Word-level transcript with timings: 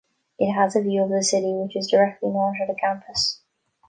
It 0.39 0.51
has 0.53 0.75
a 0.75 0.81
view 0.81 1.03
of 1.03 1.11
the 1.11 1.21
city, 1.23 1.53
which 1.53 1.75
is 1.75 1.87
directly 1.91 2.31
north 2.31 2.59
of 2.59 2.67
the 2.69 2.73
campus. 2.73 3.41